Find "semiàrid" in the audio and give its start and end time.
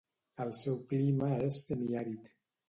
1.67-2.35